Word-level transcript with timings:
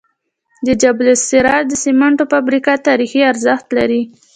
د 0.65 0.67
جبل 0.81 1.07
السراج 1.17 1.63
د 1.69 1.73
سمنټو 1.83 2.23
فابریکه 2.31 2.73
تاریخي 2.87 3.21
ارزښت 3.31 3.67
لري. 3.77 4.01